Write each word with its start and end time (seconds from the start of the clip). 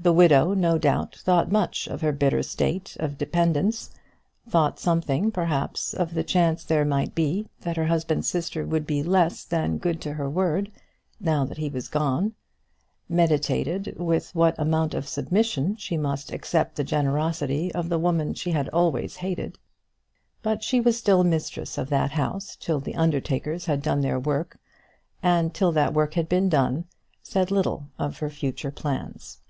The 0.00 0.12
widow, 0.12 0.54
no 0.54 0.78
doubt, 0.78 1.16
thought 1.16 1.50
much 1.50 1.88
of 1.88 2.02
her 2.02 2.12
bitter 2.12 2.40
state 2.44 2.96
of 3.00 3.18
dependence, 3.18 3.90
thought 4.48 4.78
something, 4.78 5.32
perhaps, 5.32 5.92
of 5.92 6.14
the 6.14 6.22
chance 6.22 6.62
there 6.62 6.84
might 6.84 7.16
be 7.16 7.48
that 7.62 7.76
her 7.76 7.86
husband's 7.86 8.28
sister 8.28 8.64
would 8.64 8.86
be 8.86 9.02
less 9.02 9.44
good 9.44 9.82
than 10.00 10.14
her 10.14 10.30
word, 10.30 10.70
now 11.18 11.44
that 11.44 11.58
he 11.58 11.68
was 11.68 11.88
gone 11.88 12.34
meditated 13.08 13.98
with 13.98 14.32
what 14.36 14.56
amount 14.56 14.94
of 14.94 15.08
submission 15.08 15.74
she 15.74 15.96
must 15.96 16.30
accept 16.32 16.76
the 16.76 16.84
generosity 16.84 17.74
of 17.74 17.88
the 17.88 17.98
woman 17.98 18.34
she 18.34 18.52
had 18.52 18.68
always 18.68 19.16
hated; 19.16 19.58
but 20.44 20.62
she 20.62 20.80
was 20.80 20.96
still 20.96 21.24
mistress 21.24 21.76
of 21.76 21.88
that 21.90 22.12
house 22.12 22.54
till 22.60 22.78
the 22.78 22.94
undertakers 22.94 23.64
had 23.64 23.82
done 23.82 24.02
their 24.02 24.20
work; 24.20 24.58
and 25.24 25.52
till 25.52 25.72
that 25.72 25.92
work 25.92 26.14
had 26.14 26.28
been 26.28 26.48
done, 26.48 26.84
she 27.24 27.32
said 27.32 27.50
little 27.50 27.88
of 27.98 28.18
her 28.18 28.30
future 28.30 28.70
plans. 28.70 29.40